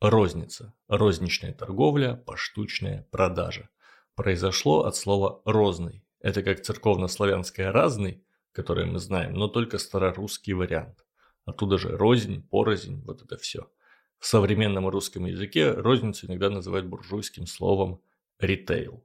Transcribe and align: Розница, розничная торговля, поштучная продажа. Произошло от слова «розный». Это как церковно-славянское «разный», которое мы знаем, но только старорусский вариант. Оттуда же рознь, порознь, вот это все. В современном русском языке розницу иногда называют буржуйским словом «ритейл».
Розница, 0.00 0.72
розничная 0.86 1.52
торговля, 1.52 2.14
поштучная 2.14 3.08
продажа. 3.10 3.68
Произошло 4.14 4.84
от 4.84 4.94
слова 4.94 5.42
«розный». 5.44 6.04
Это 6.20 6.44
как 6.44 6.62
церковно-славянское 6.62 7.72
«разный», 7.72 8.22
которое 8.52 8.86
мы 8.86 9.00
знаем, 9.00 9.34
но 9.34 9.48
только 9.48 9.76
старорусский 9.78 10.52
вариант. 10.52 11.04
Оттуда 11.44 11.78
же 11.78 11.96
рознь, 11.96 12.46
порознь, 12.48 13.02
вот 13.04 13.22
это 13.22 13.36
все. 13.38 13.68
В 14.20 14.26
современном 14.26 14.88
русском 14.88 15.26
языке 15.26 15.72
розницу 15.72 16.26
иногда 16.26 16.48
называют 16.48 16.86
буржуйским 16.86 17.48
словом 17.48 18.00
«ритейл». 18.38 19.04